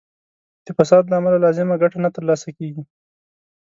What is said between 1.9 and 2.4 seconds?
نه تر